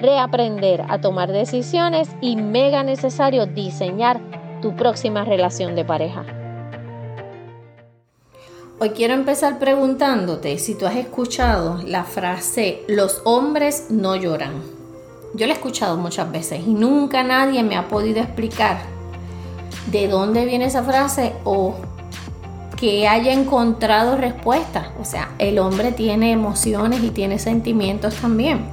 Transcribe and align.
reaprender 0.00 0.84
a 0.88 1.00
tomar 1.00 1.32
decisiones 1.32 2.08
y 2.20 2.36
mega 2.36 2.82
necesario 2.82 3.46
diseñar 3.46 4.20
tu 4.62 4.76
próxima 4.76 5.24
relación 5.24 5.74
de 5.74 5.84
pareja. 5.84 6.24
Hoy 8.80 8.90
quiero 8.90 9.14
empezar 9.14 9.58
preguntándote 9.58 10.56
si 10.58 10.76
tú 10.76 10.86
has 10.86 10.94
escuchado 10.94 11.82
la 11.84 12.04
frase 12.04 12.82
los 12.86 13.22
hombres 13.24 13.86
no 13.90 14.14
lloran. 14.14 14.62
Yo 15.34 15.46
la 15.46 15.52
he 15.52 15.56
escuchado 15.56 15.96
muchas 15.96 16.30
veces 16.30 16.60
y 16.64 16.74
nunca 16.74 17.24
nadie 17.24 17.62
me 17.64 17.76
ha 17.76 17.88
podido 17.88 18.20
explicar 18.20 18.78
de 19.90 20.06
dónde 20.06 20.44
viene 20.44 20.66
esa 20.66 20.84
frase 20.84 21.32
o 21.44 21.74
que 22.76 23.08
haya 23.08 23.32
encontrado 23.32 24.16
respuesta. 24.16 24.92
O 25.00 25.04
sea, 25.04 25.30
el 25.38 25.58
hombre 25.58 25.90
tiene 25.90 26.30
emociones 26.30 27.02
y 27.02 27.10
tiene 27.10 27.38
sentimientos 27.38 28.14
también. 28.14 28.70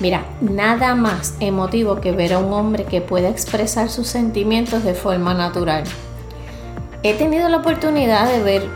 Mira, 0.00 0.24
nada 0.40 0.94
más 0.94 1.34
emotivo 1.40 2.00
que 2.00 2.12
ver 2.12 2.34
a 2.34 2.38
un 2.38 2.52
hombre 2.52 2.84
que 2.84 3.00
pueda 3.00 3.28
expresar 3.28 3.88
sus 3.88 4.08
sentimientos 4.08 4.84
de 4.84 4.94
forma 4.94 5.34
natural. 5.34 5.84
He 7.02 7.14
tenido 7.14 7.48
la 7.48 7.58
oportunidad 7.58 8.30
de 8.30 8.42
ver 8.42 8.68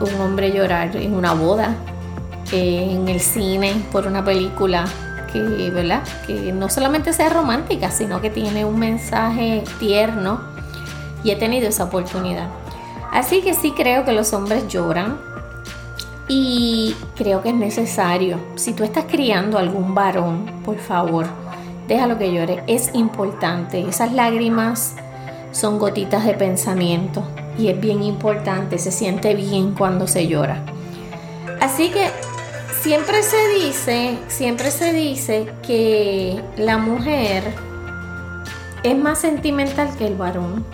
un 0.00 0.20
hombre 0.20 0.52
llorar 0.52 0.96
en 0.96 1.14
una 1.14 1.32
boda, 1.32 1.76
en 2.52 3.08
el 3.08 3.20
cine, 3.20 3.72
por 3.90 4.06
una 4.06 4.24
película 4.24 4.84
que, 5.32 5.70
¿verdad? 5.70 6.02
que 6.26 6.52
no 6.52 6.68
solamente 6.68 7.12
sea 7.12 7.30
romántica, 7.30 7.90
sino 7.90 8.20
que 8.20 8.30
tiene 8.30 8.64
un 8.64 8.78
mensaje 8.78 9.64
tierno 9.78 10.40
y 11.24 11.30
he 11.30 11.36
tenido 11.36 11.68
esa 11.68 11.84
oportunidad. 11.84 12.48
Así 13.10 13.42
que 13.42 13.54
sí 13.54 13.72
creo 13.72 14.04
que 14.04 14.12
los 14.12 14.32
hombres 14.32 14.68
lloran, 14.68 15.18
y 16.34 16.96
creo 17.14 17.42
que 17.42 17.50
es 17.50 17.54
necesario, 17.54 18.38
si 18.54 18.72
tú 18.72 18.84
estás 18.84 19.04
criando 19.04 19.58
algún 19.58 19.94
varón, 19.94 20.62
por 20.64 20.78
favor, 20.78 21.26
déjalo 21.86 22.16
que 22.16 22.32
llore. 22.32 22.64
Es 22.66 22.94
importante. 22.94 23.86
Esas 23.86 24.14
lágrimas 24.14 24.94
son 25.50 25.78
gotitas 25.78 26.24
de 26.24 26.32
pensamiento 26.32 27.22
y 27.58 27.68
es 27.68 27.78
bien 27.78 28.02
importante. 28.02 28.78
Se 28.78 28.90
siente 28.90 29.34
bien 29.34 29.74
cuando 29.74 30.06
se 30.06 30.26
llora. 30.26 30.64
Así 31.60 31.90
que 31.90 32.08
siempre 32.80 33.22
se 33.22 33.48
dice, 33.48 34.18
siempre 34.28 34.70
se 34.70 34.94
dice 34.94 35.52
que 35.62 36.40
la 36.56 36.78
mujer 36.78 37.44
es 38.82 38.96
más 38.96 39.18
sentimental 39.18 39.94
que 39.98 40.06
el 40.06 40.14
varón. 40.14 40.64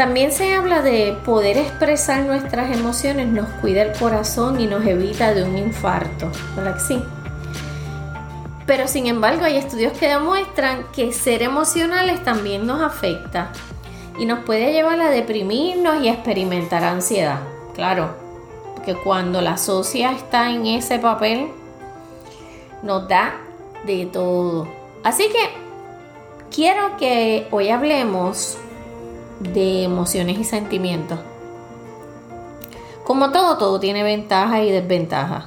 También 0.00 0.32
se 0.32 0.54
habla 0.54 0.80
de 0.80 1.14
poder 1.26 1.58
expresar 1.58 2.24
nuestras 2.24 2.74
emociones, 2.74 3.26
nos 3.26 3.50
cuida 3.60 3.82
el 3.82 3.92
corazón 3.98 4.58
y 4.58 4.66
nos 4.66 4.86
evita 4.86 5.34
de 5.34 5.42
un 5.42 5.58
infarto, 5.58 6.32
¿verdad 6.56 6.76
que 6.76 6.80
sí? 6.80 7.02
Pero 8.64 8.88
sin 8.88 9.08
embargo 9.08 9.44
hay 9.44 9.58
estudios 9.58 9.92
que 9.92 10.08
demuestran 10.08 10.86
que 10.94 11.12
ser 11.12 11.42
emocionales 11.42 12.24
también 12.24 12.66
nos 12.66 12.80
afecta 12.80 13.52
y 14.18 14.24
nos 14.24 14.38
puede 14.38 14.72
llevar 14.72 14.98
a 15.02 15.10
deprimirnos 15.10 16.02
y 16.02 16.08
experimentar 16.08 16.82
ansiedad. 16.82 17.40
Claro, 17.74 18.14
que 18.86 18.94
cuando 18.94 19.42
la 19.42 19.58
socia 19.58 20.12
está 20.12 20.50
en 20.50 20.64
ese 20.64 20.98
papel 20.98 21.48
nos 22.82 23.06
da 23.06 23.34
de 23.84 24.06
todo. 24.06 24.66
Así 25.04 25.24
que 25.24 25.50
quiero 26.50 26.96
que 26.96 27.46
hoy 27.50 27.68
hablemos 27.68 28.56
de 29.40 29.84
emociones 29.84 30.38
y 30.38 30.44
sentimientos. 30.44 31.18
Como 33.04 33.32
todo, 33.32 33.58
todo 33.58 33.80
tiene 33.80 34.02
ventajas 34.02 34.62
y 34.62 34.70
desventajas. 34.70 35.46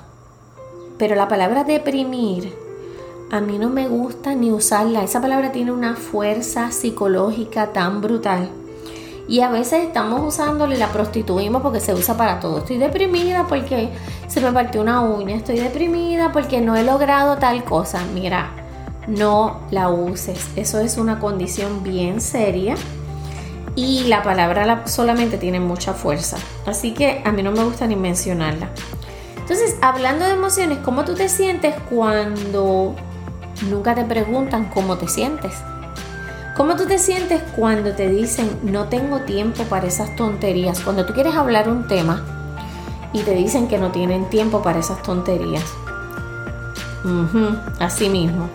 Pero 0.97 1.15
la 1.15 1.27
palabra 1.27 1.63
deprimir, 1.63 2.53
a 3.31 3.39
mí 3.39 3.57
no 3.57 3.69
me 3.69 3.87
gusta 3.87 4.35
ni 4.35 4.51
usarla. 4.51 5.03
Esa 5.03 5.21
palabra 5.21 5.51
tiene 5.51 5.71
una 5.71 5.95
fuerza 5.95 6.71
psicológica 6.71 7.71
tan 7.71 8.01
brutal. 8.01 8.49
Y 9.27 9.39
a 9.39 9.49
veces 9.49 9.85
estamos 9.85 10.21
usándola 10.21 10.75
y 10.75 10.77
la 10.77 10.91
prostituimos 10.91 11.61
porque 11.61 11.79
se 11.79 11.93
usa 11.93 12.17
para 12.17 12.39
todo. 12.41 12.57
Estoy 12.59 12.77
deprimida 12.77 13.47
porque 13.47 13.89
se 14.27 14.41
me 14.41 14.51
partió 14.51 14.81
una 14.81 15.01
uña. 15.01 15.35
Estoy 15.35 15.59
deprimida 15.59 16.31
porque 16.33 16.59
no 16.59 16.75
he 16.75 16.83
logrado 16.83 17.37
tal 17.37 17.63
cosa. 17.63 18.01
Mira, 18.13 18.51
no 19.07 19.61
la 19.71 19.89
uses. 19.89 20.49
Eso 20.57 20.79
es 20.79 20.97
una 20.97 21.19
condición 21.19 21.83
bien 21.83 22.19
seria 22.19 22.75
y 23.75 24.03
la 24.06 24.23
palabra 24.23 24.85
solamente 24.88 25.38
tiene 25.38 25.59
mucha 25.59 25.94
fuerza. 25.94 26.38
Así 26.66 26.94
que 26.94 27.22
a 27.25 27.31
mí 27.31 27.44
no 27.44 27.51
me 27.51 27.63
gusta 27.63 27.88
ni 27.88 27.95
mencionarla. 27.95 28.69
Entonces, 29.38 29.75
hablando 29.81 30.25
de 30.25 30.31
emociones, 30.31 30.79
¿cómo 30.84 31.03
tú 31.03 31.16
te 31.16 31.28
sientes 31.28 31.75
cuando 31.89 32.95
nunca 33.69 33.95
te 33.95 34.06
preguntan 34.06 34.69
cómo 34.73 34.97
te 34.97 35.07
sientes? 35.07 35.53
¿Cómo 36.56 36.75
tú 36.75 36.85
te 36.85 37.00
sientes 37.00 37.41
cuando 37.56 37.94
te 37.94 38.09
dicen 38.09 38.59
no 38.63 38.85
tengo 38.85 39.22
tiempo 39.22 39.63
para 39.63 39.88
esas 39.88 40.16
tonterías? 40.16 40.79
Cuando 40.81 41.06
tú 41.06 41.13
quieres 41.13 41.35
hablar 41.35 41.67
un 41.67 41.88
tema 41.88 42.23
y 43.12 43.22
te 43.22 43.33
dicen 43.33 43.67
que 43.67 43.79
no 43.79 43.91
tienen 43.91 44.29
tiempo 44.29 44.62
para 44.62 44.79
esas 44.79 45.01
tonterías. 45.01 45.66
así 47.79 48.07
mismo. 48.09 48.50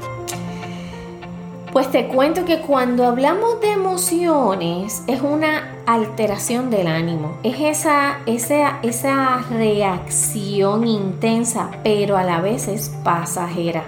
Pues 1.72 1.90
te 1.90 2.08
cuento 2.08 2.46
que 2.46 2.60
cuando 2.60 3.06
hablamos 3.06 3.60
de 3.60 3.72
emociones 3.72 5.02
es 5.06 5.20
una 5.20 5.74
alteración 5.86 6.70
del 6.70 6.86
ánimo, 6.86 7.36
es 7.42 7.60
esa, 7.60 8.20
esa, 8.24 8.78
esa 8.82 9.44
reacción 9.50 10.86
intensa, 10.86 11.70
pero 11.84 12.16
a 12.16 12.24
la 12.24 12.40
vez 12.40 12.68
es 12.68 12.88
pasajera. 13.04 13.84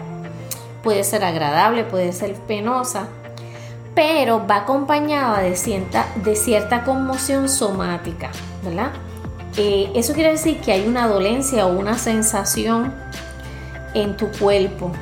Puede 0.83 1.05
ser 1.05 1.25
agradable, 1.25 1.85
puede 1.85 2.13
ser 2.13 2.35
penosa, 2.35 3.09
pero 3.95 4.47
va 4.47 4.57
acompañada 4.57 5.41
de 5.41 5.57
cierta, 5.57 6.07
de 6.17 6.37
cierta 6.37 6.85
conmoción 6.85 7.49
somática, 7.49 8.31
¿verdad? 8.63 8.93
Eh, 9.57 9.91
eso 9.95 10.13
quiere 10.13 10.33
decir 10.33 10.61
que 10.61 10.73
hay 10.73 10.87
una 10.87 11.09
dolencia 11.09 11.67
o 11.67 11.79
una 11.79 11.97
sensación 11.99 12.93
en 13.95 14.17
tu 14.17 14.31
cuerpo, 14.39 14.93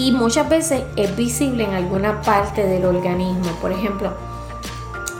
y 0.00 0.12
muchas 0.12 0.48
veces 0.48 0.82
es 0.96 1.14
visible 1.14 1.64
en 1.64 1.74
alguna 1.74 2.22
parte 2.22 2.66
del 2.66 2.86
organismo. 2.86 3.50
Por 3.60 3.70
ejemplo, 3.70 4.14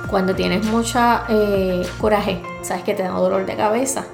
cuando 0.08 0.34
tienes 0.34 0.64
mucha 0.64 1.24
eh, 1.28 1.86
coraje, 2.00 2.40
sabes 2.62 2.82
que 2.84 2.94
te 2.94 3.02
da 3.02 3.10
dolor 3.10 3.44
de 3.44 3.56
cabeza. 3.56 4.06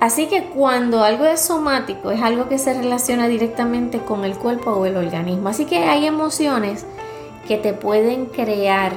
Así 0.00 0.28
que 0.28 0.44
cuando 0.50 1.02
algo 1.02 1.24
es 1.24 1.40
somático 1.40 2.12
es 2.12 2.22
algo 2.22 2.48
que 2.48 2.58
se 2.58 2.74
relaciona 2.74 3.26
directamente 3.26 3.98
con 3.98 4.24
el 4.24 4.36
cuerpo 4.36 4.70
o 4.70 4.86
el 4.86 4.96
organismo. 4.96 5.48
Así 5.48 5.64
que 5.64 5.78
hay 5.78 6.06
emociones 6.06 6.86
que 7.48 7.56
te 7.56 7.72
pueden 7.72 8.26
crear 8.26 8.92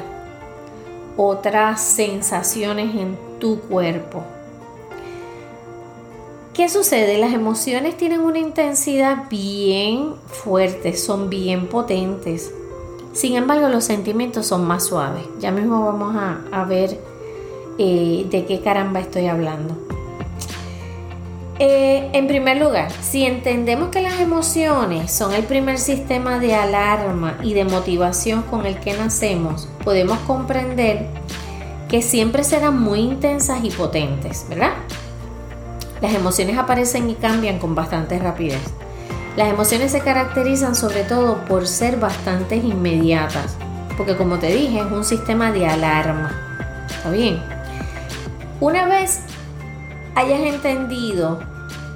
otras 1.15 1.81
sensaciones 1.81 2.93
en 2.93 3.17
tu 3.39 3.61
cuerpo. 3.61 4.23
¿Qué 6.57 6.69
sucede? 6.69 7.19
Las 7.19 7.33
emociones 7.33 7.97
tienen 7.97 8.21
una 8.21 8.39
intensidad 8.39 9.29
bien 9.29 10.15
fuerte, 10.25 10.97
son 10.97 11.29
bien 11.29 11.67
potentes. 11.67 12.51
Sin 13.13 13.35
embargo, 13.35 13.69
los 13.69 13.83
sentimientos 13.83 14.47
son 14.47 14.65
más 14.65 14.85
suaves. 14.85 15.23
Ya 15.37 15.51
mismo 15.51 15.85
vamos 15.85 16.15
a, 16.15 16.63
ver 16.63 16.99
eh, 17.77 18.25
de 18.31 18.45
qué 18.45 18.61
caramba 18.61 19.01
estoy 19.01 19.27
hablando. 19.27 19.77
Eh, 21.59 22.09
en 22.13 22.25
primer 22.25 22.57
lugar, 22.57 22.91
si 23.03 23.23
entendemos 23.23 23.89
que 23.89 24.01
las 24.01 24.19
emociones 24.19 25.11
son 25.11 25.35
el 25.35 25.43
primer 25.43 25.77
sistema 25.77 26.39
de 26.39 26.55
alarma 26.55 27.37
y 27.43 27.53
de 27.53 27.65
motivación 27.65 28.41
con 28.41 28.65
el 28.65 28.79
que 28.79 28.93
nacemos, 28.97 29.69
podemos 29.83 30.17
comprender 30.21 31.05
que 31.87 32.01
siempre 32.01 32.43
serán 32.43 32.81
muy 32.81 33.01
intensas 33.01 33.63
y 33.63 33.69
potentes, 33.69 34.47
¿verdad? 34.49 34.73
Las 36.01 36.13
emociones 36.13 36.57
aparecen 36.57 37.09
y 37.09 37.15
cambian 37.15 37.59
con 37.59 37.75
bastante 37.75 38.19
rapidez. 38.19 38.61
Las 39.35 39.49
emociones 39.49 39.91
se 39.91 40.01
caracterizan 40.01 40.75
sobre 40.75 41.03
todo 41.03 41.45
por 41.45 41.67
ser 41.67 41.97
bastante 41.97 42.55
inmediatas, 42.55 43.55
porque 43.95 44.15
como 44.15 44.37
te 44.39 44.47
dije, 44.47 44.79
es 44.79 44.91
un 44.91 45.03
sistema 45.03 45.51
de 45.51 45.67
alarma. 45.67 46.31
¿Está 46.89 47.09
bien? 47.11 47.41
Una 48.59 48.85
vez 48.85 49.21
hayas 50.15 50.39
entendido 50.39 51.39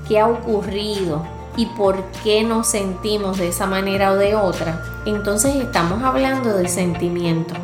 qué 0.07 0.19
ha 0.19 0.27
ocurrido 0.27 1.25
y 1.57 1.65
por 1.65 2.03
qué 2.23 2.43
nos 2.43 2.67
sentimos 2.67 3.37
de 3.37 3.47
esa 3.47 3.65
manera 3.65 4.11
o 4.11 4.15
de 4.15 4.35
otra, 4.35 4.83
entonces 5.05 5.55
estamos 5.55 6.03
hablando 6.03 6.55
del 6.55 6.69
sentimiento. 6.69 7.55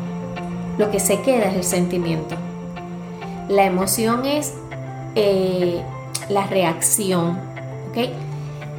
Lo 0.76 0.90
que 0.90 1.00
se 1.00 1.22
queda 1.22 1.46
es 1.46 1.56
el 1.56 1.64
sentimiento. 1.64 2.36
La 3.48 3.64
emoción 3.64 4.26
es 4.26 4.54
eh, 5.14 5.82
la 6.28 6.46
reacción. 6.46 7.38
¿ok? 7.90 8.10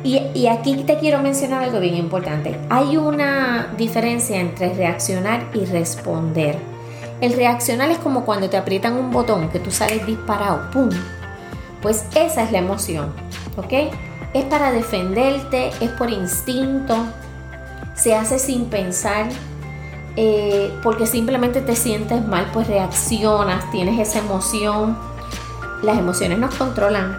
Y, 0.03 0.21
y, 0.33 0.47
aquí 0.47 0.75
te 0.83 0.97
quiero 0.97 1.21
mencionar 1.21 1.63
algo 1.63 1.79
bien 1.81 1.95
importante. 1.95 2.57
Hay 2.69 2.95
una 2.95 3.73
diferencia 3.77 4.39
entre 4.39 4.73
reaccionar 4.73 5.49
y 5.53 5.65
responder. 5.65 6.57
El 7.19 7.33
reaccionar 7.33 7.89
es 7.91 7.97
como 7.97 8.23
cuando 8.23 8.49
te 8.49 8.55
aprietan 8.55 8.93
un 8.93 9.11
botón 9.11 9.49
que 9.49 9.59
tú 9.59 9.71
sales 9.71 10.05
disparado, 10.05 10.71
¡pum! 10.71 10.89
Pues 11.81 12.05
esa 12.15 12.43
es 12.43 12.51
la 12.53 12.59
emoción, 12.59 13.11
¿ok? 13.57 13.93
Es 14.33 14.45
para 14.45 14.71
defenderte, 14.71 15.71
es 15.81 15.89
por 15.91 16.09
instinto, 16.09 16.95
se 17.93 18.15
hace 18.15 18.39
sin 18.39 18.65
pensar, 18.65 19.27
eh, 20.15 20.73
porque 20.81 21.05
simplemente 21.05 21.61
te 21.61 21.75
sientes 21.75 22.25
mal, 22.25 22.47
pues 22.53 22.67
reaccionas, 22.67 23.69
tienes 23.71 23.99
esa 23.99 24.19
emoción. 24.19 24.97
Las 25.81 25.97
emociones 25.97 26.39
nos 26.39 26.55
controlan, 26.55 27.17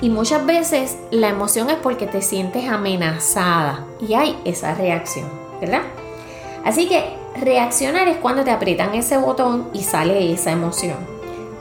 y 0.00 0.10
muchas 0.10 0.44
veces 0.44 0.96
la 1.10 1.28
emoción 1.28 1.70
es 1.70 1.76
porque 1.76 2.06
te 2.06 2.20
sientes 2.20 2.68
amenazada 2.68 3.86
y 4.00 4.14
hay 4.14 4.36
esa 4.44 4.74
reacción, 4.74 5.28
¿verdad? 5.60 5.82
Así 6.64 6.88
que 6.88 7.16
reaccionar 7.40 8.08
es 8.08 8.16
cuando 8.16 8.44
te 8.44 8.50
aprietan 8.50 8.94
ese 8.94 9.16
botón 9.18 9.68
y 9.72 9.82
sale 9.82 10.32
esa 10.32 10.50
emoción. 10.50 10.96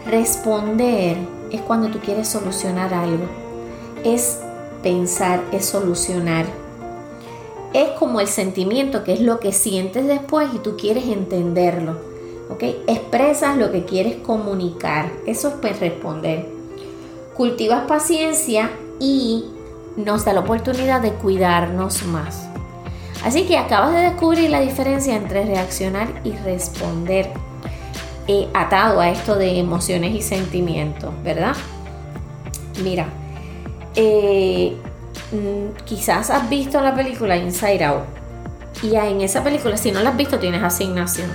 Responder 0.10 1.18
es 1.52 1.62
cuando 1.62 1.90
tú 1.90 2.00
quieres 2.00 2.28
solucionar 2.28 2.94
algo. 2.94 3.26
Es 4.04 4.40
pensar, 4.82 5.42
es 5.52 5.66
solucionar. 5.66 6.46
Es 7.74 7.90
como 7.92 8.20
el 8.20 8.28
sentimiento, 8.28 9.04
que 9.04 9.14
es 9.14 9.22
lo 9.22 9.40
que 9.40 9.52
sientes 9.52 10.06
después 10.06 10.50
y 10.54 10.60
tú 10.60 10.76
quieres 10.78 11.06
entenderlo. 11.06 11.98
¿Ok? 12.50 12.64
Expresas 12.88 13.58
lo 13.58 13.72
que 13.72 13.86
quieres 13.86 14.18
comunicar. 14.18 15.12
Eso 15.26 15.48
es 15.50 15.54
pues 15.56 15.80
responder 15.80 16.63
cultivas 17.36 17.86
paciencia 17.88 18.72
y 19.00 19.46
nos 19.96 20.26
da 20.26 20.34
la 20.34 20.42
oportunidad 20.42 21.02
de 21.02 21.14
cuidarnos 21.14 22.04
más. 22.06 22.48
Así 23.24 23.44
que 23.44 23.58
acabas 23.58 23.94
de 23.94 24.02
descubrir 24.02 24.50
la 24.50 24.60
diferencia 24.60 25.16
entre 25.16 25.46
reaccionar 25.46 26.08
y 26.24 26.32
responder 26.32 27.32
eh, 28.28 28.48
atado 28.54 29.00
a 29.00 29.10
esto 29.10 29.36
de 29.36 29.60
emociones 29.60 30.14
y 30.14 30.22
sentimientos, 30.22 31.14
¿verdad? 31.24 31.56
Mira, 32.84 33.08
eh, 33.96 34.76
mm, 35.32 35.84
quizás 35.86 36.30
has 36.30 36.50
visto 36.50 36.82
la 36.82 36.96
película 36.96 37.38
Inside 37.38 37.84
Out 37.84 38.04
y 38.82 38.96
en 38.96 39.22
esa 39.22 39.44
película, 39.44 39.78
si 39.78 39.92
no 39.92 40.02
la 40.02 40.10
has 40.10 40.18
visto, 40.18 40.40
tienes 40.40 40.64
asignación. 40.64 41.30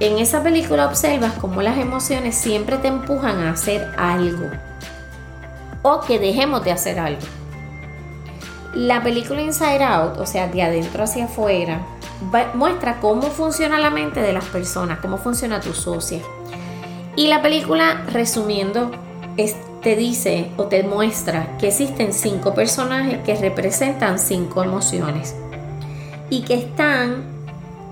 En 0.00 0.18
esa 0.18 0.42
película 0.42 0.86
observas 0.86 1.34
cómo 1.34 1.62
las 1.62 1.78
emociones 1.78 2.34
siempre 2.34 2.78
te 2.78 2.88
empujan 2.88 3.38
a 3.40 3.50
hacer 3.50 3.86
algo 3.98 4.50
o 5.82 6.00
que 6.00 6.18
dejemos 6.18 6.64
de 6.64 6.72
hacer 6.72 6.98
algo. 6.98 7.22
La 8.74 9.02
película 9.02 9.40
Inside 9.42 9.82
Out, 9.82 10.18
o 10.18 10.26
sea, 10.26 10.46
de 10.46 10.62
adentro 10.62 11.04
hacia 11.04 11.24
afuera, 11.24 11.80
muestra 12.54 13.00
cómo 13.00 13.22
funciona 13.22 13.78
la 13.78 13.90
mente 13.90 14.20
de 14.20 14.32
las 14.32 14.44
personas, 14.44 15.00
cómo 15.00 15.18
funciona 15.18 15.60
tu 15.60 15.72
socia. 15.72 16.20
Y 17.16 17.26
la 17.26 17.42
película, 17.42 18.04
resumiendo, 18.12 18.90
te 19.82 19.96
dice 19.96 20.50
o 20.56 20.64
te 20.64 20.82
muestra 20.82 21.56
que 21.58 21.68
existen 21.68 22.12
cinco 22.12 22.54
personajes 22.54 23.18
que 23.24 23.34
representan 23.34 24.18
cinco 24.18 24.62
emociones 24.62 25.34
y 26.28 26.42
que 26.42 26.54
están 26.54 27.24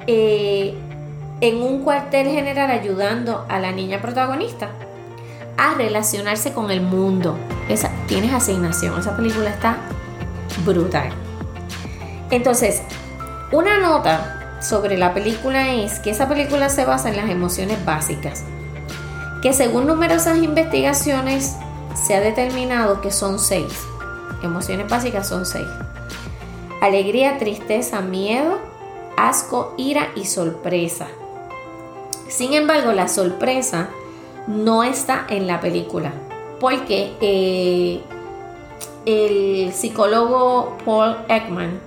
eh, 0.06 0.74
en 1.40 1.62
un 1.62 1.82
cuartel 1.82 2.28
general 2.28 2.70
ayudando 2.70 3.46
a 3.48 3.58
la 3.58 3.72
niña 3.72 4.00
protagonista 4.00 4.70
a 5.58 5.74
relacionarse 5.74 6.54
con 6.54 6.70
el 6.70 6.80
mundo. 6.80 7.36
Esa, 7.68 7.90
tienes 8.06 8.32
asignación, 8.32 8.98
esa 8.98 9.16
película 9.16 9.50
está 9.50 9.76
brutal. 10.64 11.10
Entonces, 12.30 12.80
una 13.52 13.80
nota 13.80 14.58
sobre 14.62 14.96
la 14.96 15.12
película 15.12 15.74
es 15.74 15.98
que 15.98 16.10
esa 16.10 16.28
película 16.28 16.68
se 16.68 16.84
basa 16.84 17.10
en 17.10 17.16
las 17.16 17.28
emociones 17.28 17.84
básicas, 17.84 18.44
que 19.42 19.52
según 19.52 19.86
numerosas 19.86 20.38
investigaciones 20.38 21.56
se 21.94 22.14
ha 22.14 22.20
determinado 22.20 23.00
que 23.00 23.10
son 23.10 23.38
seis. 23.38 23.72
Emociones 24.42 24.88
básicas 24.88 25.28
son 25.28 25.44
seis. 25.44 25.66
Alegría, 26.80 27.38
tristeza, 27.38 28.00
miedo, 28.00 28.58
asco, 29.16 29.74
ira 29.76 30.08
y 30.14 30.26
sorpresa. 30.26 31.08
Sin 32.28 32.52
embargo, 32.52 32.92
la 32.92 33.08
sorpresa 33.08 33.88
no 34.48 34.82
está 34.82 35.26
en 35.28 35.46
la 35.46 35.60
película, 35.60 36.10
porque 36.58 37.12
eh, 37.20 38.00
el 39.04 39.72
psicólogo 39.74 40.78
Paul 40.86 41.16
Ekman, 41.28 41.78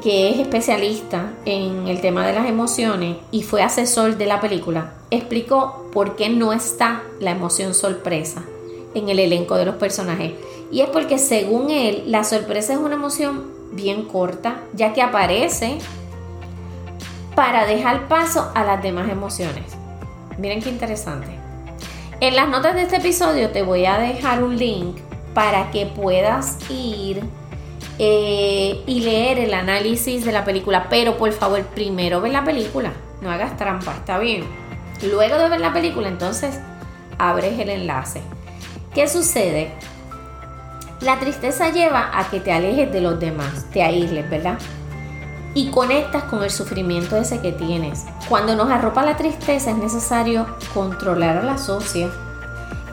que 0.00 0.30
es 0.30 0.38
especialista 0.38 1.32
en 1.44 1.88
el 1.88 2.00
tema 2.00 2.24
de 2.24 2.34
las 2.34 2.48
emociones 2.48 3.16
y 3.32 3.42
fue 3.42 3.62
asesor 3.62 4.16
de 4.16 4.26
la 4.26 4.40
película, 4.40 4.92
explicó 5.10 5.88
por 5.92 6.14
qué 6.14 6.28
no 6.28 6.52
está 6.52 7.02
la 7.18 7.32
emoción 7.32 7.74
sorpresa 7.74 8.44
en 8.94 9.08
el 9.08 9.18
elenco 9.18 9.56
de 9.56 9.66
los 9.66 9.74
personajes. 9.74 10.34
Y 10.70 10.82
es 10.82 10.88
porque 10.88 11.18
según 11.18 11.70
él, 11.70 12.04
la 12.06 12.22
sorpresa 12.22 12.74
es 12.74 12.78
una 12.78 12.94
emoción 12.94 13.50
bien 13.72 14.04
corta, 14.04 14.62
ya 14.72 14.92
que 14.92 15.02
aparece 15.02 15.78
para 17.34 17.66
dejar 17.66 18.06
paso 18.06 18.52
a 18.54 18.62
las 18.62 18.80
demás 18.80 19.10
emociones. 19.10 19.64
Miren 20.38 20.62
qué 20.62 20.70
interesante. 20.70 21.39
En 22.20 22.36
las 22.36 22.50
notas 22.50 22.74
de 22.74 22.82
este 22.82 22.96
episodio 22.96 23.48
te 23.48 23.62
voy 23.62 23.86
a 23.86 23.96
dejar 23.96 24.42
un 24.44 24.58
link 24.58 24.98
para 25.32 25.70
que 25.70 25.86
puedas 25.86 26.58
ir 26.70 27.22
eh, 27.98 28.82
y 28.86 29.00
leer 29.00 29.38
el 29.38 29.54
análisis 29.54 30.26
de 30.26 30.32
la 30.32 30.44
película. 30.44 30.88
Pero 30.90 31.16
por 31.16 31.32
favor, 31.32 31.62
primero 31.68 32.20
ve 32.20 32.28
la 32.28 32.44
película. 32.44 32.92
No 33.22 33.30
hagas 33.30 33.56
trampa, 33.56 33.94
está 33.96 34.18
bien. 34.18 34.44
Luego 35.02 35.38
de 35.38 35.48
ver 35.48 35.60
la 35.60 35.72
película, 35.72 36.08
entonces 36.08 36.60
abres 37.16 37.58
el 37.58 37.70
enlace. 37.70 38.20
¿Qué 38.94 39.08
sucede? 39.08 39.72
La 41.00 41.18
tristeza 41.18 41.70
lleva 41.70 42.10
a 42.12 42.28
que 42.28 42.40
te 42.40 42.52
alejes 42.52 42.92
de 42.92 43.00
los 43.00 43.18
demás, 43.18 43.64
te 43.72 43.82
aísles, 43.82 44.28
¿verdad? 44.28 44.58
Y 45.54 45.70
conectas 45.70 46.24
con 46.24 46.42
el 46.42 46.50
sufrimiento 46.50 47.16
ese 47.16 47.40
que 47.40 47.52
tienes. 47.52 48.04
Cuando 48.28 48.54
nos 48.54 48.70
arropa 48.70 49.04
la 49.04 49.16
tristeza 49.16 49.70
es 49.70 49.76
necesario 49.76 50.46
controlar 50.72 51.38
a 51.38 51.42
la 51.42 51.58
socia. 51.58 52.10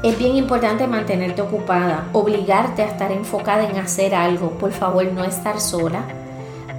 Es 0.03 0.17
bien 0.17 0.35
importante 0.35 0.87
mantenerte 0.87 1.41
ocupada, 1.41 2.05
obligarte 2.13 2.83
a 2.83 2.87
estar 2.87 3.11
enfocada 3.11 3.67
en 3.67 3.77
hacer 3.77 4.13
algo, 4.15 4.51
por 4.51 4.71
favor 4.71 5.05
no 5.11 5.23
estar 5.23 5.59
sola, 5.59 6.03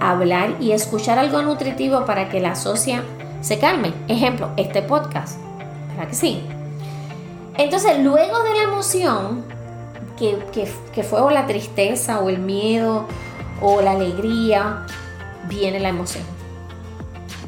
hablar 0.00 0.54
y 0.60 0.72
escuchar 0.72 1.18
algo 1.18 1.42
nutritivo 1.42 2.04
para 2.04 2.28
que 2.28 2.40
la 2.40 2.54
socia 2.54 3.02
se 3.40 3.58
calme. 3.58 3.92
Ejemplo, 4.08 4.50
este 4.56 4.82
podcast. 4.82 5.38
¿Verdad 5.90 6.08
que 6.08 6.14
sí? 6.14 6.42
Entonces, 7.56 7.98
luego 7.98 8.42
de 8.44 8.54
la 8.54 8.62
emoción, 8.62 9.44
que, 10.16 10.38
que, 10.52 10.68
que 10.92 11.02
fue 11.02 11.20
o 11.20 11.30
la 11.30 11.46
tristeza 11.46 12.20
o 12.20 12.28
el 12.28 12.38
miedo 12.38 13.06
o 13.60 13.80
la 13.80 13.92
alegría, 13.92 14.86
viene 15.48 15.80
la 15.80 15.88
emoción. 15.88 16.24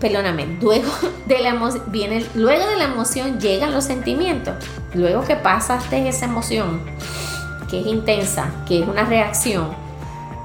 Perdóname, 0.00 0.58
luego 0.60 0.90
de 1.26 1.38
la, 1.40 1.54
viene, 1.88 2.24
luego 2.34 2.66
de 2.66 2.76
la 2.76 2.84
emoción 2.84 3.38
llegan 3.38 3.72
los 3.72 3.84
sentimientos. 3.84 4.54
Luego 4.94 5.24
que 5.24 5.36
pasaste 5.36 6.08
esa 6.08 6.24
emoción, 6.24 6.80
que 7.68 7.80
es 7.80 7.86
intensa, 7.86 8.50
que 8.66 8.80
es 8.80 8.88
una 8.88 9.04
reacción, 9.04 9.68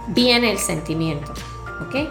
viene 0.08 0.52
el 0.52 0.58
sentimiento. 0.58 1.32
¿Ok? 1.88 2.10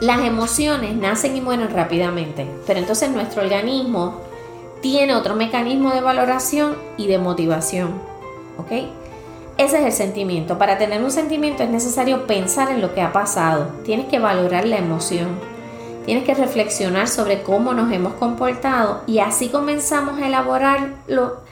Las 0.00 0.20
emociones 0.20 0.94
nacen 0.96 1.36
y 1.36 1.40
mueren 1.40 1.70
rápidamente, 1.70 2.46
pero 2.66 2.78
entonces 2.78 3.10
nuestro 3.10 3.42
organismo 3.42 4.22
tiene 4.80 5.14
otro 5.14 5.34
mecanismo 5.34 5.90
de 5.90 6.00
valoración 6.00 6.76
y 6.96 7.06
de 7.06 7.18
motivación. 7.18 8.00
¿Ok? 8.56 8.99
Ese 9.60 9.78
es 9.78 9.84
el 9.84 9.92
sentimiento. 9.92 10.56
Para 10.56 10.78
tener 10.78 11.04
un 11.04 11.10
sentimiento 11.10 11.62
es 11.62 11.68
necesario 11.68 12.26
pensar 12.26 12.70
en 12.70 12.80
lo 12.80 12.94
que 12.94 13.02
ha 13.02 13.12
pasado. 13.12 13.66
Tienes 13.84 14.06
que 14.06 14.18
valorar 14.18 14.64
la 14.64 14.78
emoción. 14.78 15.38
Tienes 16.06 16.24
que 16.24 16.32
reflexionar 16.32 17.08
sobre 17.08 17.42
cómo 17.42 17.74
nos 17.74 17.92
hemos 17.92 18.14
comportado 18.14 19.02
y 19.06 19.18
así 19.18 19.50
comenzamos 19.50 20.18
a 20.18 20.28
elaborarlo, 20.28 21.42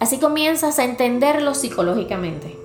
así 0.00 0.16
comienzas 0.16 0.78
a 0.78 0.84
entenderlo 0.84 1.54
psicológicamente. 1.54 2.58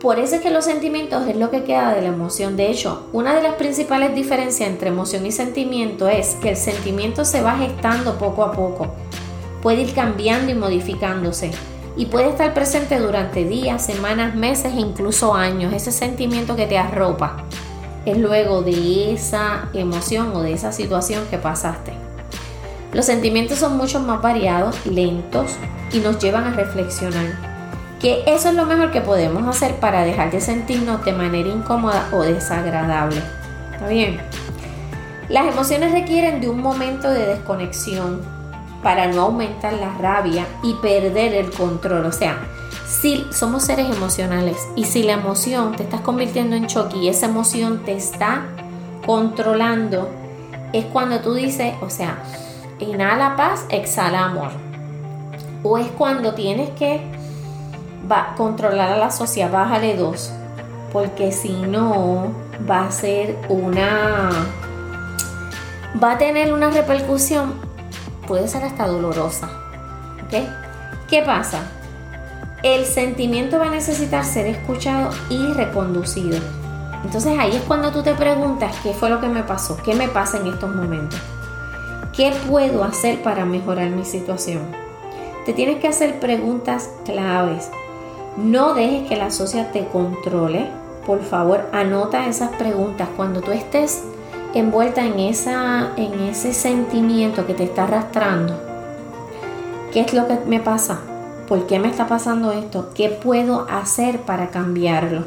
Por 0.00 0.18
eso 0.18 0.34
es 0.34 0.42
que 0.42 0.50
los 0.50 0.64
sentimientos 0.64 1.28
es 1.28 1.36
lo 1.36 1.48
que 1.52 1.62
queda 1.62 1.94
de 1.94 2.02
la 2.02 2.08
emoción. 2.08 2.56
De 2.56 2.72
hecho, 2.72 3.06
una 3.12 3.36
de 3.36 3.42
las 3.44 3.54
principales 3.54 4.16
diferencias 4.16 4.68
entre 4.68 4.88
emoción 4.88 5.24
y 5.24 5.30
sentimiento 5.30 6.08
es 6.08 6.34
que 6.42 6.48
el 6.48 6.56
sentimiento 6.56 7.24
se 7.24 7.40
va 7.40 7.56
gestando 7.56 8.18
poco 8.18 8.42
a 8.42 8.50
poco. 8.50 8.88
Puede 9.62 9.82
ir 9.82 9.94
cambiando 9.94 10.50
y 10.50 10.56
modificándose. 10.56 11.52
Y 11.96 12.06
puede 12.06 12.30
estar 12.30 12.54
presente 12.54 12.98
durante 12.98 13.44
días, 13.44 13.84
semanas, 13.84 14.34
meses 14.34 14.72
e 14.72 14.80
incluso 14.80 15.34
años. 15.34 15.72
Ese 15.72 15.92
sentimiento 15.92 16.56
que 16.56 16.66
te 16.66 16.78
arropa 16.78 17.44
es 18.06 18.16
luego 18.16 18.62
de 18.62 19.12
esa 19.12 19.68
emoción 19.74 20.34
o 20.34 20.42
de 20.42 20.52
esa 20.52 20.72
situación 20.72 21.24
que 21.30 21.38
pasaste. 21.38 21.92
Los 22.92 23.06
sentimientos 23.06 23.58
son 23.58 23.76
mucho 23.76 24.00
más 24.00 24.20
variados, 24.20 24.84
lentos 24.86 25.52
y 25.92 25.98
nos 25.98 26.18
llevan 26.18 26.44
a 26.44 26.54
reflexionar 26.54 27.52
que 28.00 28.24
eso 28.26 28.48
es 28.48 28.54
lo 28.56 28.66
mejor 28.66 28.90
que 28.90 29.00
podemos 29.00 29.46
hacer 29.46 29.76
para 29.76 30.02
dejar 30.02 30.32
de 30.32 30.40
sentirnos 30.40 31.04
de 31.04 31.12
manera 31.12 31.48
incómoda 31.48 32.08
o 32.12 32.22
desagradable. 32.22 33.22
¿Está? 33.72 34.22
Las 35.28 35.46
emociones 35.46 35.92
requieren 35.92 36.40
de 36.40 36.48
un 36.48 36.60
momento 36.60 37.08
de 37.08 37.26
desconexión 37.26 38.20
para 38.82 39.06
no 39.06 39.22
aumentar 39.22 39.72
la 39.74 39.92
rabia 39.98 40.46
y 40.62 40.74
perder 40.74 41.34
el 41.34 41.50
control. 41.50 42.06
O 42.06 42.12
sea, 42.12 42.38
si 42.86 43.26
somos 43.30 43.64
seres 43.64 43.88
emocionales 43.94 44.56
y 44.76 44.84
si 44.84 45.02
la 45.02 45.12
emoción 45.12 45.76
te 45.76 45.82
estás 45.82 46.00
convirtiendo 46.00 46.56
en 46.56 46.66
choque 46.66 46.96
y 46.98 47.08
esa 47.08 47.26
emoción 47.26 47.84
te 47.84 47.94
está 47.94 48.42
controlando, 49.06 50.08
es 50.72 50.84
cuando 50.86 51.20
tú 51.20 51.34
dices, 51.34 51.74
o 51.80 51.90
sea, 51.90 52.22
inhala 52.78 53.36
paz, 53.36 53.66
exhala 53.70 54.24
amor. 54.24 54.50
O 55.62 55.78
es 55.78 55.86
cuando 55.88 56.34
tienes 56.34 56.70
que 56.70 57.00
va 58.10 58.34
controlar 58.36 58.92
a 58.92 58.98
la 58.98 59.10
sociedad, 59.10 59.50
bájale 59.50 59.96
dos, 59.96 60.32
porque 60.92 61.32
si 61.32 61.52
no 61.52 62.32
va 62.68 62.86
a 62.86 62.90
ser 62.90 63.38
una, 63.48 64.30
va 66.02 66.12
a 66.12 66.18
tener 66.18 66.52
una 66.52 66.70
repercusión, 66.70 67.54
puede 68.26 68.48
ser 68.48 68.64
hasta 68.64 68.86
dolorosa. 68.86 69.48
¿Ok? 70.24 70.48
¿Qué 71.08 71.22
pasa? 71.22 71.62
El 72.62 72.84
sentimiento 72.84 73.58
va 73.58 73.66
a 73.66 73.70
necesitar 73.70 74.24
ser 74.24 74.46
escuchado 74.46 75.10
y 75.28 75.52
reconducido. 75.52 76.38
Entonces 77.04 77.36
ahí 77.38 77.56
es 77.56 77.62
cuando 77.62 77.90
tú 77.90 78.02
te 78.02 78.14
preguntas 78.14 78.76
qué 78.82 78.92
fue 78.92 79.10
lo 79.10 79.20
que 79.20 79.28
me 79.28 79.42
pasó, 79.42 79.76
qué 79.84 79.94
me 79.94 80.08
pasa 80.08 80.38
en 80.38 80.46
estos 80.46 80.74
momentos, 80.74 81.18
qué 82.16 82.32
puedo 82.48 82.84
hacer 82.84 83.20
para 83.22 83.44
mejorar 83.44 83.90
mi 83.90 84.04
situación. 84.04 84.62
Te 85.44 85.52
tienes 85.52 85.80
que 85.80 85.88
hacer 85.88 86.20
preguntas 86.20 86.88
claves 87.04 87.68
no 88.36 88.72
dejes 88.72 89.08
que 89.08 89.16
la 89.16 89.30
sociedad 89.30 89.70
te 89.72 89.86
controle. 89.88 90.70
Por 91.06 91.22
favor, 91.22 91.68
anota 91.72 92.26
esas 92.26 92.50
preguntas 92.56 93.08
cuando 93.14 93.42
tú 93.42 93.50
estés 93.50 94.02
envuelta 94.54 95.04
en, 95.04 95.18
esa, 95.18 95.92
en 95.96 96.20
ese 96.20 96.52
sentimiento 96.52 97.46
que 97.46 97.54
te 97.54 97.64
está 97.64 97.84
arrastrando. 97.84 98.60
¿Qué 99.92 100.00
es 100.00 100.12
lo 100.12 100.26
que 100.26 100.38
me 100.46 100.60
pasa? 100.60 101.00
¿Por 101.48 101.66
qué 101.66 101.78
me 101.78 101.88
está 101.88 102.06
pasando 102.06 102.52
esto? 102.52 102.90
¿Qué 102.94 103.08
puedo 103.08 103.66
hacer 103.68 104.20
para 104.20 104.50
cambiarlo? 104.50 105.24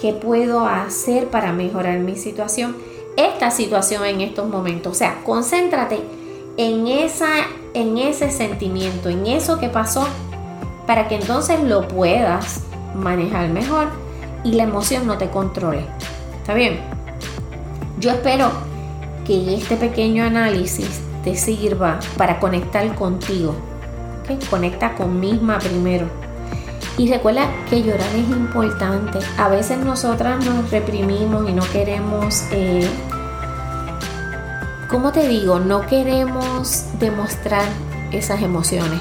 ¿Qué 0.00 0.12
puedo 0.12 0.66
hacer 0.66 1.28
para 1.28 1.52
mejorar 1.52 2.00
mi 2.00 2.16
situación? 2.16 2.76
Esta 3.16 3.50
situación 3.50 4.04
en 4.04 4.20
estos 4.20 4.48
momentos. 4.48 4.92
O 4.92 4.94
sea, 4.94 5.22
concéntrate 5.24 6.00
en, 6.56 6.86
esa, 6.86 7.28
en 7.74 7.98
ese 7.98 8.30
sentimiento, 8.30 9.08
en 9.08 9.26
eso 9.26 9.58
que 9.58 9.68
pasó 9.68 10.06
para 10.86 11.08
que 11.08 11.14
entonces 11.14 11.62
lo 11.62 11.86
puedas 11.88 12.62
manejar 12.94 13.48
mejor 13.48 13.88
y 14.44 14.52
la 14.52 14.64
emoción 14.64 15.06
no 15.06 15.18
te 15.18 15.30
controle. 15.30 15.86
¿Está 16.40 16.54
bien? 16.54 17.01
Yo 18.02 18.10
espero 18.10 18.50
que 19.24 19.54
este 19.54 19.76
pequeño 19.76 20.24
análisis 20.24 21.00
te 21.22 21.36
sirva 21.36 22.00
para 22.16 22.40
conectar 22.40 22.92
contigo. 22.96 23.54
¿okay? 24.24 24.40
Conecta 24.50 24.96
con 24.96 25.20
misma 25.20 25.60
primero. 25.60 26.08
Y 26.98 27.08
recuerda 27.08 27.48
que 27.70 27.80
llorar 27.80 28.08
es 28.16 28.28
importante. 28.28 29.20
A 29.38 29.48
veces 29.48 29.78
nosotras 29.78 30.44
nos 30.44 30.68
reprimimos 30.72 31.48
y 31.48 31.52
no 31.52 31.62
queremos, 31.70 32.42
eh, 32.50 32.90
¿cómo 34.90 35.12
te 35.12 35.28
digo? 35.28 35.60
No 35.60 35.86
queremos 35.86 36.86
demostrar 36.98 37.66
esas 38.10 38.42
emociones 38.42 39.00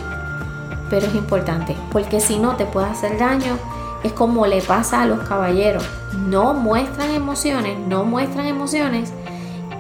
pero 0.91 1.07
es 1.07 1.15
importante, 1.15 1.75
porque 1.89 2.19
si 2.19 2.37
no 2.37 2.57
te 2.57 2.65
puede 2.65 2.87
hacer 2.87 3.17
daño. 3.17 3.57
Es 4.03 4.13
como 4.13 4.47
le 4.47 4.61
pasa 4.61 5.03
a 5.03 5.05
los 5.05 5.19
caballeros, 5.27 5.87
no 6.13 6.53
muestran 6.53 7.11
emociones, 7.11 7.77
no 7.77 8.03
muestran 8.03 8.47
emociones 8.47 9.13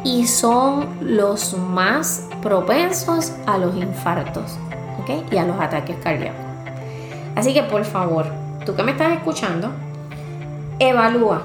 y 0.03 0.27
son 0.27 0.87
los 1.01 1.57
más 1.57 2.27
propensos 2.41 3.33
a 3.45 3.57
los 3.57 3.75
infartos 3.75 4.57
y 5.31 5.37
a 5.37 5.43
los 5.43 5.59
ataques 5.59 5.97
cardíacos. 6.01 6.39
Así 7.35 7.53
que 7.53 7.63
por 7.63 7.83
favor, 7.83 8.27
tú 8.65 8.75
que 8.75 8.83
me 8.83 8.91
estás 8.91 9.11
escuchando, 9.11 9.71
evalúa, 10.79 11.43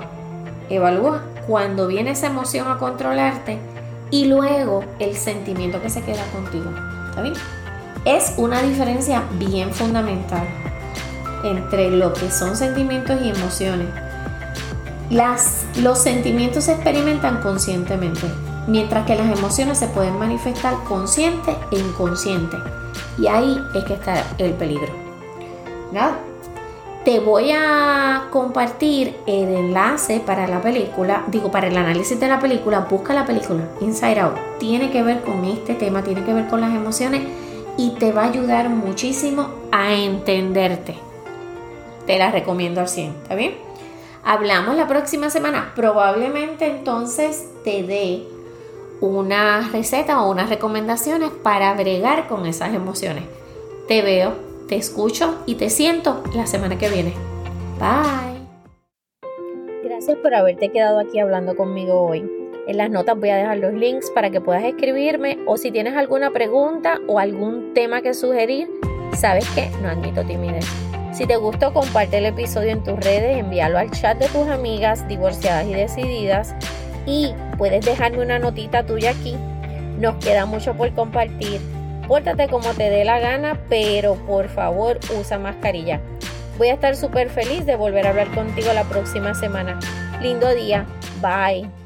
evalúa 0.69 1.23
cuando 1.49 1.87
viene 1.87 2.11
esa 2.11 2.27
emoción 2.27 2.69
a 2.69 2.79
controlarte 2.79 3.59
y 4.11 4.27
luego 4.27 4.85
el 4.99 5.17
sentimiento 5.17 5.83
que 5.83 5.91
se 5.91 6.03
queda 6.03 6.25
contigo. 6.33 6.71
¿Está 7.09 7.23
bien? 7.23 7.35
es 8.07 8.35
una 8.37 8.63
diferencia 8.63 9.25
bien 9.33 9.73
fundamental 9.73 10.47
entre 11.51 11.91
lo 11.91 12.13
que 12.13 12.31
son 12.31 12.57
sentimientos 12.57 13.21
y 13.23 13.31
emociones. 13.31 13.89
Las, 15.11 15.65
los 15.81 15.99
sentimientos 15.99 16.65
se 16.65 16.73
experimentan 16.73 17.41
conscientemente, 17.41 18.27
mientras 18.67 19.07
que 19.07 19.15
las 19.15 19.39
emociones 19.39 19.79
se 19.79 19.87
pueden 19.89 20.19
manifestar 20.19 20.75
consciente 20.85 21.57
e 21.71 21.79
inconsciente. 21.79 22.57
Y 23.19 23.29
ahí 23.29 23.59
es 23.75 23.85
que 23.85 23.95
está 23.95 24.25
el 24.39 24.53
peligro. 24.53 24.93
Nada. 25.93 26.19
Te 27.05 27.21
voy 27.21 27.53
a 27.53 28.25
compartir 28.33 29.15
el 29.29 29.55
enlace 29.55 30.19
para 30.19 30.49
la 30.49 30.61
película, 30.61 31.23
digo, 31.29 31.53
para 31.53 31.69
el 31.69 31.77
análisis 31.77 32.19
de 32.19 32.27
la 32.27 32.41
película. 32.41 32.81
Busca 32.91 33.15
la 33.15 33.25
película 33.25 33.63
Inside 33.81 34.19
Out. 34.19 34.35
Tiene 34.59 34.91
que 34.91 35.05
ver 35.05 35.23
con 35.23 35.45
este 35.45 35.75
tema, 35.75 36.03
tiene 36.03 36.25
que 36.25 36.35
ver 36.35 36.49
con 36.49 36.61
las 36.61 36.75
emociones 36.75 37.23
y 37.77 37.91
te 37.91 38.11
va 38.11 38.23
a 38.23 38.31
ayudar 38.31 38.71
muchísimo 38.71 39.51
a 39.71 39.95
entenderte. 39.95 40.97
Te 42.07 42.19
la 42.19 42.31
recomiendo 42.31 42.81
al 42.81 42.89
100, 42.89 43.15
¿está 43.23 43.35
bien? 43.35 43.55
Hablamos 44.25 44.77
la 44.77 44.89
próxima 44.89 45.31
semana. 45.31 45.73
Probablemente 45.75 46.67
entonces 46.67 47.49
te 47.65 47.83
dé 47.83 48.25
una 49.01 49.69
receta 49.73 50.23
o 50.23 50.31
unas 50.31 50.49
recomendaciones 50.49 51.31
para 51.31 51.75
bregar 51.75 52.29
con 52.29 52.47
esas 52.47 52.75
emociones. 52.75 53.25
Te 53.89 54.03
veo, 54.03 54.35
te 54.69 54.77
escucho 54.77 55.43
y 55.47 55.57
te 55.57 55.71
siento 55.71 56.23
la 56.35 56.47
semana 56.47 56.79
que 56.79 56.89
viene. 56.89 57.13
Bye. 57.79 58.37
Gracias 59.85 60.17
por 60.19 60.35
haberte 60.35 60.71
quedado 60.71 60.99
aquí 60.99 61.19
hablando 61.19 61.57
conmigo 61.57 62.03
hoy. 62.03 62.29
En 62.67 62.77
las 62.79 62.91
notas 62.91 63.17
voy 63.19 63.31
a 63.31 63.37
dejar 63.37 63.59
los 63.59 63.73
links 63.75 64.11
para 64.11 64.31
que 64.31 64.41
puedas 64.41 64.65
escribirme 64.65 65.39
o 65.47 65.57
si 65.57 65.71
tienes 65.71 65.97
alguna 65.97 66.33
pregunta 66.33 66.99
o 67.07 67.21
algún 67.21 67.75
tema 67.75 68.03
que 68.03 68.13
sugerir, 68.13 68.69
sabes 69.15 69.49
que 69.51 69.71
no 69.81 69.89
admito 69.89 70.25
timidez. 70.25 70.86
Si 71.17 71.27
te 71.27 71.37
gustó, 71.37 71.73
comparte 71.73 72.19
el 72.19 72.27
episodio 72.27 72.73
en 72.73 72.85
tus 72.85 73.01
redes, 73.01 73.39
envíalo 73.39 73.79
al 73.79 73.91
chat 73.91 74.19
de 74.19 74.29
tus 74.29 74.47
amigas 74.49 75.09
divorciadas 75.09 75.67
y 75.67 75.73
decididas 75.73 76.55
y 77.07 77.33
puedes 77.57 77.87
dejarme 77.87 78.23
una 78.23 78.39
notita 78.39 78.85
tuya 78.85 79.13
aquí. 79.13 79.35
Nos 79.99 80.23
queda 80.23 80.45
mucho 80.45 80.75
por 80.75 80.93
compartir. 80.93 81.59
Pórtate 82.07 82.49
como 82.49 82.69
te 82.75 82.91
dé 82.91 83.07
la 83.07 83.19
gana, 83.19 83.59
pero 83.71 84.17
por 84.27 84.51
favor 84.51 85.01
usa 85.19 85.39
mascarilla. 85.39 86.03
Voy 86.59 86.69
a 86.69 86.75
estar 86.75 86.95
súper 86.95 87.31
feliz 87.31 87.65
de 87.65 87.77
volver 87.77 88.07
a 88.07 88.11
hablar 88.11 88.31
contigo 88.35 88.71
la 88.75 88.85
próxima 88.85 89.35
semana. 89.35 89.79
Lindo 90.21 90.55
día. 90.55 90.85
Bye. 91.23 91.86